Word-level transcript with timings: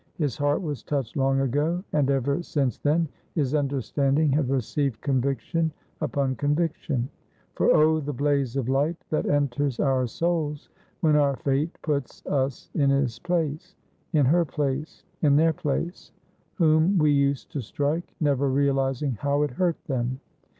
His 0.15 0.35
heart 0.35 0.63
was 0.63 0.81
touched 0.81 1.15
long 1.15 1.41
ago, 1.41 1.83
and 1.93 2.09
ever 2.09 2.41
since 2.41 2.79
then 2.79 3.07
his 3.35 3.53
understanding 3.53 4.31
had 4.31 4.49
received 4.49 4.99
conviction 4.99 5.71
upon 6.01 6.37
conviction; 6.37 7.07
for, 7.53 7.71
oh, 7.71 7.99
the 7.99 8.11
blaze 8.11 8.55
of 8.55 8.67
light 8.67 8.95
that 9.11 9.27
enters 9.27 9.79
our 9.79 10.07
souls 10.07 10.69
when 11.01 11.15
our 11.15 11.35
fate 11.35 11.77
puts 11.83 12.25
us 12.25 12.71
in 12.73 12.89
his 12.89 13.19
place 13.19 13.75
in 14.11 14.25
her 14.25 14.43
place 14.43 15.03
in 15.21 15.35
their 15.35 15.53
place 15.53 16.11
whom 16.55 16.97
we 16.97 17.11
used 17.11 17.51
to 17.51 17.61
strike, 17.61 18.15
never 18.19 18.49
realizing 18.49 19.11
how 19.21 19.43
it 19.43 19.51
hurt 19.51 19.77
them! 19.85 20.19